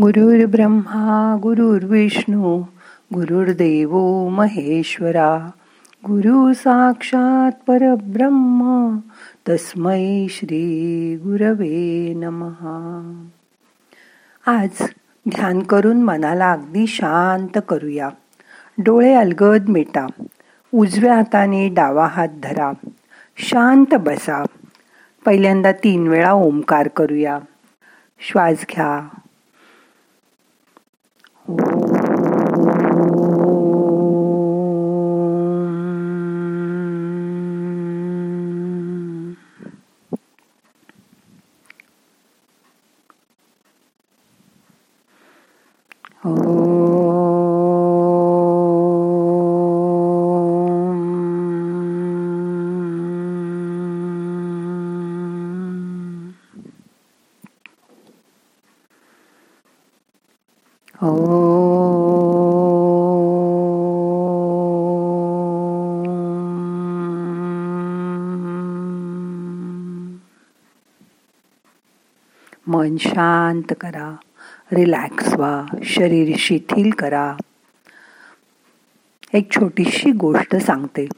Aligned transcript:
गुरुर् 0.00 0.46
ब्रह्मा 0.46 1.36
गुरुर्विष्णू 1.42 2.62
गुरुर्देव 3.14 3.98
महेश्वरा. 4.28 5.50
गुरु 6.06 6.52
साक्षात 6.52 7.52
परब्रह्म 7.66 8.96
तस्मै 9.48 10.26
श्री 10.30 11.16
गुरवे 11.16 12.14
नमहा. 12.14 13.26
आज 14.46 14.68
ध्यान 15.30 15.60
करून 15.60 16.02
मनाला 16.02 16.52
अगदी 16.52 16.86
शांत 16.86 17.58
करूया. 17.68 18.08
डोळे 18.78 19.14
अलगद 19.14 19.68
मिटा. 19.68 20.06
उजव्या 20.74 21.14
हाताने 21.14 21.68
डावा 21.68 22.06
हात 22.06 22.28
धरा. 22.42 22.72
शांत 23.36 23.94
बसा. 23.94 24.44
पहिल्यांदा 25.26 25.72
तीन 25.72 26.08
वेळा 26.08 26.32
ओंकार 26.32 26.88
करूया. 26.88 27.38
श्वास 28.20 28.64
घ्या. 28.74 29.08
मन 46.24 46.36
शांत 73.00 73.72
करा 73.80 74.16
रिलॅक्स 74.72 75.34
व्हा 75.34 75.64
शरीर 75.82 76.36
शिथिल 76.38 76.90
करा. 76.90 77.36
एक 79.32 79.50
छोटीशी 79.50 80.10
गोष्ट 80.10 80.56
सांगते. 80.56 81.08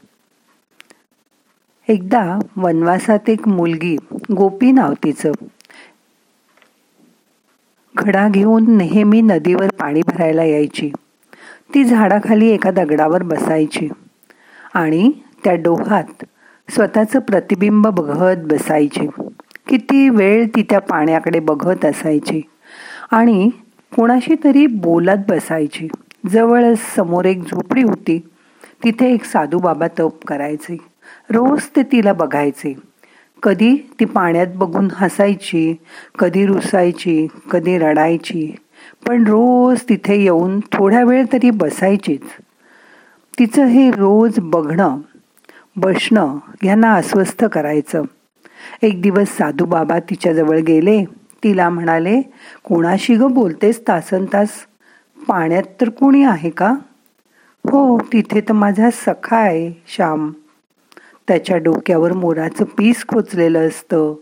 एकदा 1.87 2.39
वनवासात 2.57 3.29
एक 3.29 3.47
मुलगी 3.47 3.97
गोपी 4.37 4.71
नाव 4.71 4.93
तिचं 4.93 5.31
घडा 7.95 8.27
घेऊन 8.29 8.77
नेहमी 8.77 9.21
नदीवर 9.21 9.67
पाणी 9.79 10.01
भरायला 10.01 10.43
यायची. 10.43 10.91
ती 11.73 11.83
झाडाखाली 11.83 12.49
एका 12.49 12.71
दगडावर 12.71 13.23
बसायची 13.23 13.89
आणि 14.73 15.11
त्या 15.43 15.53
डोहात 15.53 16.25
स्वतःचं 16.69 17.19
प्रतिबिंब 17.19 17.87
बघत 17.87 18.37
बसायची. 18.37 19.07
किती 19.67 20.09
वेळ 20.09 20.47
ती 20.47 20.63
त्या 20.69 20.79
पाण्याकडे 20.79 21.39
बघत 21.39 21.85
असायची. 21.85 22.41
आणि 23.11 23.49
कोणाशी 23.95 24.35
तरी 24.43 24.67
बोलत 24.67 25.17
बसायची. 25.29 25.87
जवळच 26.29 26.79
समोर 26.95 27.25
एक 27.25 27.41
झोपडी 27.41 27.83
होती. 27.83 28.19
तिथे 28.83 29.13
एक 29.13 29.23
साधू 29.23 29.59
बाबा 29.59 29.87
तप 29.99 30.25
करायचे. 30.27 30.77
रोज 31.29 31.61
ते 31.75 31.83
तिला 31.83 32.13
बघायचे. 32.13 32.75
कधी 33.43 33.75
ती 33.99 34.05
पाण्यात 34.05 34.47
बघून 34.55 34.87
हसायची 34.93 35.75
कधी 36.19 36.45
रुसायची 36.45 37.27
कधी 37.51 37.77
रडायची. 37.77 38.55
पण 39.07 39.23
रोज 39.23 39.81
तिथे 39.89 40.23
येऊन 40.23 40.59
थोड्या 40.59 41.03
वेळ 41.03 41.25
तरी 41.33 41.49
बसायचीच. 41.49 42.21
तिचं 43.39 43.65
हे 43.65 43.91
रोज 43.91 44.33
बघणं 44.37 44.97
बसणं 45.75 46.37
ह्यांना 46.61 46.93
अस्वस्थ 46.93 47.45
करायचं. 47.45 48.03
एक 48.81 49.01
दिवस 49.01 49.37
साधू 49.37 49.65
बाबा 49.65 49.99
तिच्याजवळ 49.99 50.59
गेले. 50.59 51.05
तिला 51.43 51.69
म्हणाले 51.69 52.21
कोणाशी 52.63 53.15
ग 53.15 53.23
बोलतेस 53.23 53.81
तासन 53.87 54.25
तास? 54.33 54.49
पाण्यात 55.27 55.63
तर 55.81 55.89
कोणी 55.89 56.23
आहे 56.23 56.49
का? 56.49 56.75
हो 57.71 57.99
तिथे 57.99 58.41
तर 58.41 58.53
माझा 58.53 58.89
सखा 58.91 59.37
आहे 59.37 59.83
श्याम. 59.87 60.31
त्याच्या 61.27 61.57
डोक्यावर 61.57 62.13
मोराचं 62.13 62.65
पीस 62.65 63.05
खोचलेलं 63.07 63.67
असतं. 63.67 64.13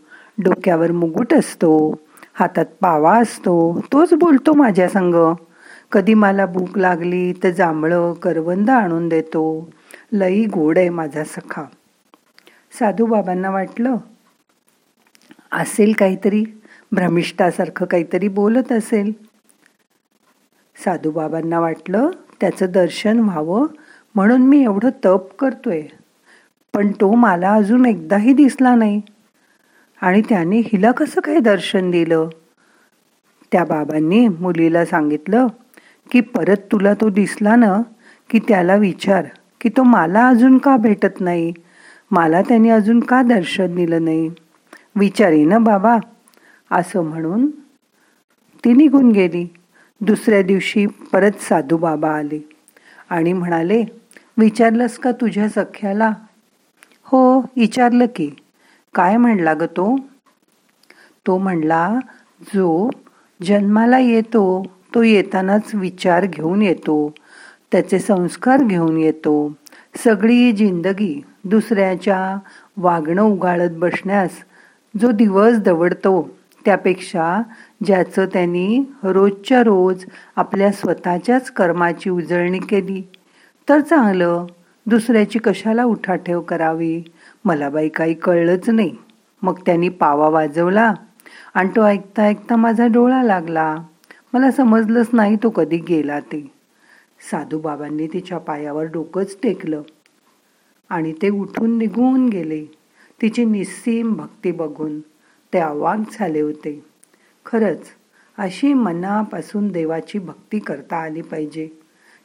डोक्यावर 0.43 0.91
मुगुट 0.91 1.33
असतो. 1.33 1.99
हातात 2.33 2.65
पावा 2.81 3.17
असतो. 3.17 3.81
तोच 3.93 4.13
बोलतो 4.13 4.53
माझ्या 4.53 4.89
संग. 4.89 5.33
कधी 5.91 6.13
मला 6.13 6.45
भूक 6.45 6.77
लागली 6.77 7.33
तर 7.33 7.49
जांभळं 7.49 8.13
करवंद 8.13 8.69
आणून 8.69 9.09
देतो. 9.09 9.69
लई 10.11 10.45
गोड 10.45 10.77
आहे 10.77 10.89
माझा 10.89 11.23
सखा. 11.23 11.63
साधू 12.79 13.05
बाबांना 13.05 13.49
वाटलं? 13.49 13.95
असेल 15.51 15.93
काहीतरी. 15.97 16.43
भ्रमिष्ठासारखं 16.91 17.85
काहीतरी 17.85 18.27
बोलत 18.27 18.71
असेल. 18.71 19.11
साधूबाबांना 20.85 21.59
वाटलं 21.59 22.09
त्याचं 22.41 22.65
दर्शन 22.69 23.19
व्हावं 23.19 23.67
म्हणून 24.15 24.41
मी 24.41 24.63
एवढं 24.63 24.89
तप 25.05 25.37
करतोय. 25.39 25.81
पण 26.73 26.91
तो 26.91 27.15
मला 27.15 27.53
अजून 27.53 27.85
एकदाही 27.85 28.33
दिसला 28.33 28.75
नाही. 28.75 29.01
आणि 30.01 30.21
त्याने 30.21 30.57
हिला 30.59 30.91
कसं 30.91 31.21
काय 31.21 31.39
दर्शन 31.39 31.91
दिलं? 31.91 32.29
त्या 33.51 33.63
बाबांनी 33.63 34.27
मुलीला 34.27 34.85
सांगितलं 34.85 35.47
की 36.11 36.21
परत 36.21 36.57
तुला 36.71 36.93
तो 36.93 37.09
दिसला 37.09 37.55
ना 37.55 37.81
की 38.29 38.39
त्याला 38.39 38.75
विचार 38.75 39.25
की 39.61 39.69
तो 39.69 39.83
मला 39.83 40.27
अजून 40.27 40.57
का 40.57 40.77
भेटत 40.77 41.21
नाही? 41.21 41.53
मला 42.11 42.41
त्याने 42.41 42.69
अजून 42.69 42.99
का 42.99 43.21
दर्शन 43.21 43.75
दिलं 43.75 44.03
नाही? 44.03 44.29
विचारे 44.95 45.45
ना 45.45 45.57
बाबा 45.57 45.97
असं 46.71 47.01
म्हणून 47.01 47.49
ती 48.65 48.73
निघून 48.73 49.11
गेली. 49.11 49.47
दुसऱ्या 50.01 50.41
दिवशी 50.41 50.85
परत 50.85 51.41
साधू 51.41 51.77
बाबा 51.77 52.11
आले 52.11 52.49
आणि 53.09 53.33
म्हणाले 53.33 53.83
विचारलंस 54.37 54.97
का 54.97 55.11
तुझ्या 55.11 55.49
सख्याला? 55.49 56.11
हो 57.03 57.39
विचारलं 57.39 58.05
की. 58.15 58.29
काय 58.93 59.17
म्हणला 59.17 59.53
ग 59.53 59.63
तो? 59.63 59.95
तो 61.27 61.37
म्हणला 61.37 61.99
जो 62.53 62.89
जन्माला 63.43 63.99
येतो 63.99 64.63
तो 64.95 65.01
येतानाच 65.03 65.71
विचार 65.73 66.25
घेऊन 66.25 66.61
येतो 66.61 67.13
त्याचे 67.71 67.99
संस्कार 67.99 68.63
घेऊन 68.63 68.97
येतो 68.97 69.53
सगळी 70.03 70.51
जिंदगी 70.51 71.21
दुसऱ्याच्या 71.43 72.37
वागणं 72.77 73.21
उगाळत 73.21 73.71
बसण्यास 73.71 74.29
जो 75.01 75.11
दिवस 75.11 75.57
दवडतो 75.57 76.29
त्यापेक्षा 76.65 77.41
ज्याचं 77.85 78.25
त्यांनी 78.25 78.83
रोजच्या 79.03 79.63
रोज 79.63 80.05
आपल्या 80.35 80.71
स्वतःच्याच 80.71 81.51
कर्माची 81.51 82.09
उजळणी 82.09 82.59
केली 82.59 83.01
तर 83.69 83.79
चांगलं. 83.79 84.45
दुसऱ्याची 84.85 85.39
कशाला 85.39 85.83
उठाठेव 85.83 86.41
करावी? 86.41 87.01
मला 87.45 87.69
बाई 87.69 87.89
काही 87.89 88.13
कळलंच 88.13 88.69
नाही. 88.69 88.95
मग 89.41 89.59
त्यांनी 89.65 89.89
पावा 89.89 90.29
वाजवला 90.29 90.93
आणि 91.53 91.69
तो 91.75 91.83
ऐकता 91.83 92.23
ऐकता 92.23 92.55
माझा 92.55 92.87
डोळा 92.87 93.23
लागला. 93.23 93.75
मला 94.33 94.51
समजलंच 94.51 95.07
नाही 95.13 95.35
तो 95.35 95.49
कधी 95.49 95.77
गेला 95.77 96.19
ते. 96.19 96.51
साधू 97.31 97.59
बाबांनी 97.59 98.07
तिच्या 98.07 98.37
पायावर 98.37 98.83
डोकंच 98.83 99.37
टेकलं 99.43 99.81
आणि 100.89 101.13
ते 101.21 101.29
उठून 101.29 101.77
निघून 101.77 102.29
गेले. 102.29 102.65
तिची 103.21 103.45
निस्सीम 103.45 104.13
भक्ती 104.13 104.51
बघून 104.51 104.99
ते 105.55 105.59
अवाक 105.59 105.99
झाले 106.11 106.39
होते. 106.41 106.85
खरंच 107.45 107.79
अशी 108.37 108.73
मनापासून 108.73 109.67
देवाची 109.67 110.19
भक्ती 110.19 110.59
करता 110.59 110.97
आली 110.97 111.21
पाहिजे 111.21 111.67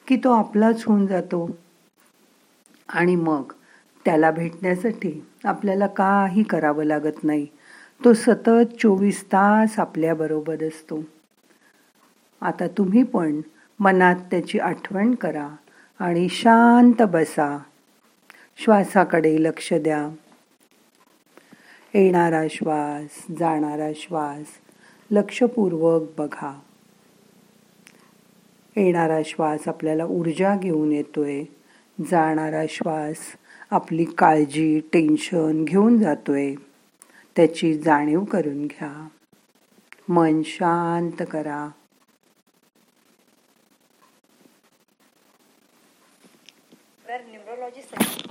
की 0.09 0.17
तो 0.17 0.31
आपलाच 0.31 0.85
होऊन 0.85 1.07
जातो. 1.07 1.51
आणि 2.89 3.17
मग 3.17 3.43
त्याला 4.05 4.31
भेटण्यासाठी 4.31 5.27
आपल्याला 5.45 5.87
काही 5.87 6.43
करावं 6.43 6.85
लागत 6.85 7.25
नाही. 7.25 7.47
तो 8.05 8.13
सतत 8.15 8.77
चोवीस 8.79 9.25
तास 9.25 9.79
आपल्याबरोबर 9.79 10.63
असतो. 10.63 11.05
आता 12.41 12.67
तुम्ही 12.67 13.03
पण 13.03 13.41
मनात 13.81 14.17
त्याची 14.31 14.59
आठवण 14.59 15.15
करा 15.15 15.49
आणि 15.99 16.29
शांत 16.29 17.03
बसा. 17.03 17.59
श्वासाकडे 18.57 19.43
लक्ष 19.43 19.73
द्या. 19.73 20.09
येणारा 21.95 22.43
श्वास 22.51 23.27
जाणारा 23.39 23.89
श्वास 23.97 24.47
लक्षपूर्वक 25.11 26.03
बघा. 26.19 26.61
येणारा 28.77 29.19
श्वास 29.25 29.69
आपल्याला 29.69 30.05
ऊर्जा 30.05 30.57
घेऊन 30.57 30.93
येतोय. 30.93 31.45
जाणारा 32.11 32.63
श्वास 32.69 33.17
आपली 33.71 34.05
काळजी 34.05 34.81
टेन्शन 34.93 35.65
घेऊन 35.65 35.99
जातोय. 35.99 36.55
त्याची 37.37 37.79
जाणीव 37.79 38.25
करून 38.25 38.67
घ्या. 38.67 39.09
मन 40.09 40.43
शांत 40.45 41.23
करा. 41.31 41.71
Neurologist 47.09 48.30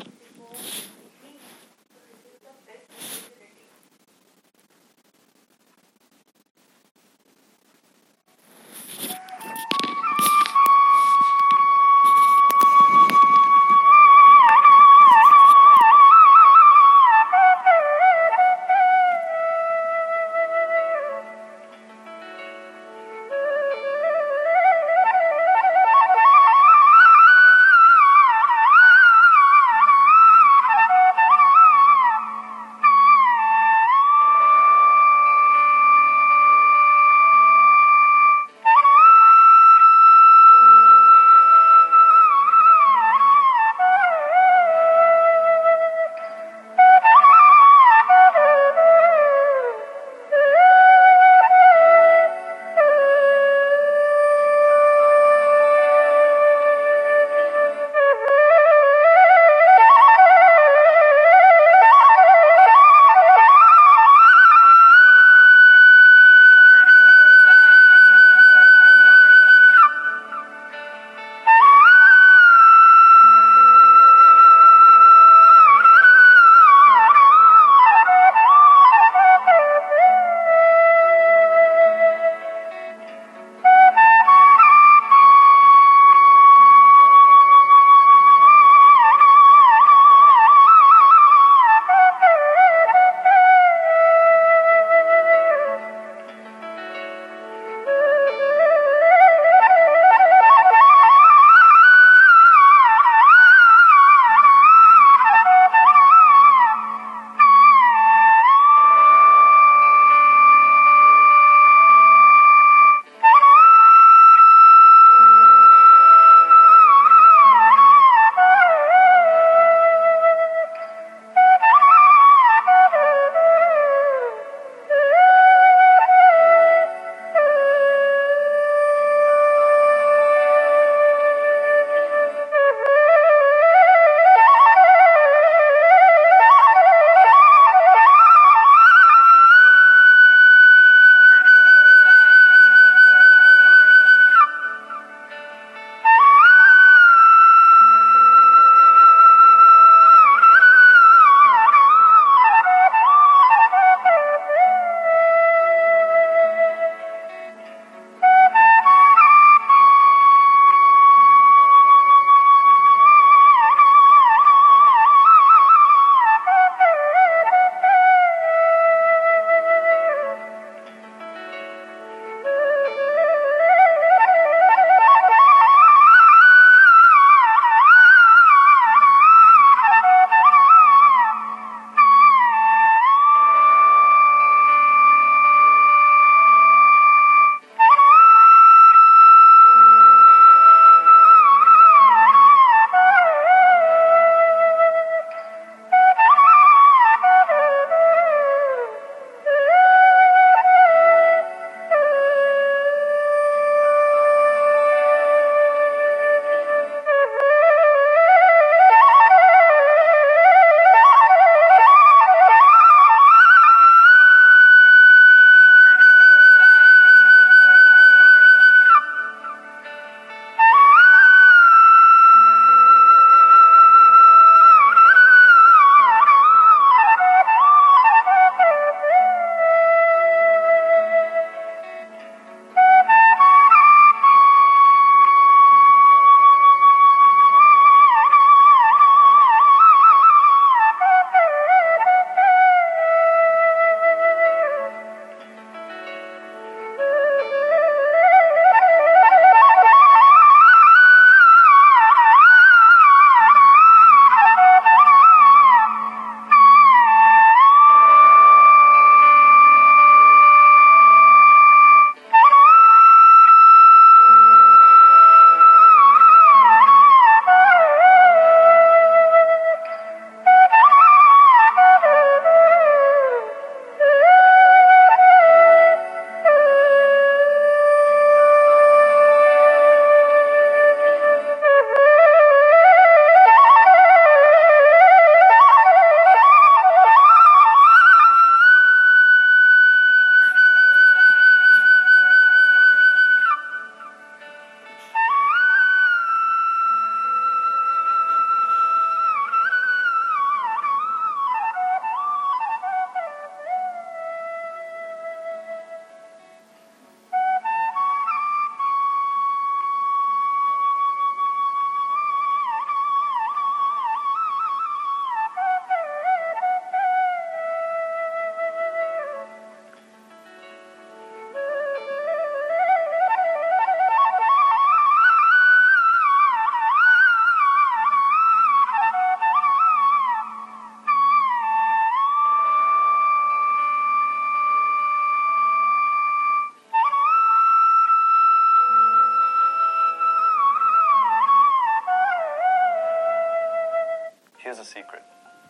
secret. 344.99 345.23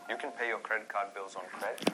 You 0.10 0.18
can 0.18 0.32
pay 0.32 0.48
your 0.48 0.58
credit 0.60 0.88
card 0.90 1.14
bills 1.14 1.36
on 1.36 1.44
credit. 1.52 1.86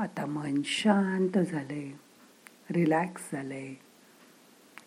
आता 0.00 0.26
मन 0.26 0.60
शांत 0.64 1.38
झालंय 1.38 1.88
रिलॅक्स 2.70 3.22
झालंय. 3.32 3.74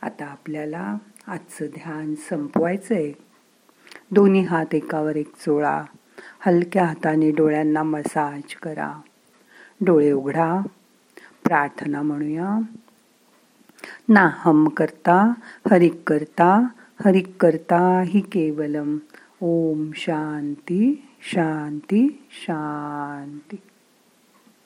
आता 0.01 0.25
आपल्याला 0.25 0.97
आजचं 1.27 1.65
ध्यान 1.65 2.15
संपवायचं 2.15 2.95
आहे 2.95 3.13
दोन्ही 4.11 4.41
हात 4.41 4.75
एकावर 4.75 5.15
एक 5.15 5.35
चोळा 5.35 5.83
हलक्या 6.39 6.85
हाताने 6.85 7.31
डोळ्यांना 7.31 7.83
मसाज 7.83 8.55
करा. 8.55 8.93
डोळे 9.81 10.11
उघडा 10.11 10.61
प्रार्थना 11.43 12.01
म्हणूया. 12.01 12.59
नाहम 14.09 14.67
करता 14.67 15.33
हरिक 15.71 16.09
करता 16.09 16.67
हरिक 17.05 17.35
करता 17.39 18.01
ही 18.05 18.19
केवलम. 18.19 18.97
ओम 19.41 19.91
शांती 19.95 21.07
शांती 21.21 22.27
शांती. 22.31 23.55